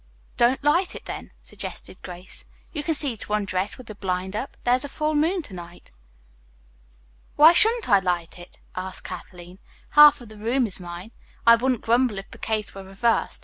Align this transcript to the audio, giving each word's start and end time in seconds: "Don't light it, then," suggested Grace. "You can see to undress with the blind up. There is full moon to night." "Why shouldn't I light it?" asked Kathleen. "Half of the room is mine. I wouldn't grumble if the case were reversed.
"Don't 0.35 0.63
light 0.63 0.95
it, 0.95 1.05
then," 1.05 1.29
suggested 1.43 2.01
Grace. 2.01 2.45
"You 2.73 2.81
can 2.81 2.95
see 2.95 3.15
to 3.17 3.33
undress 3.33 3.77
with 3.77 3.85
the 3.85 3.93
blind 3.93 4.35
up. 4.35 4.57
There 4.63 4.73
is 4.73 4.83
full 4.87 5.13
moon 5.13 5.43
to 5.43 5.53
night." 5.53 5.91
"Why 7.35 7.53
shouldn't 7.53 7.87
I 7.87 7.99
light 7.99 8.39
it?" 8.39 8.57
asked 8.75 9.03
Kathleen. 9.03 9.59
"Half 9.91 10.19
of 10.19 10.29
the 10.29 10.39
room 10.39 10.65
is 10.65 10.79
mine. 10.79 11.11
I 11.45 11.55
wouldn't 11.55 11.81
grumble 11.81 12.17
if 12.17 12.31
the 12.31 12.39
case 12.39 12.73
were 12.73 12.83
reversed. 12.83 13.39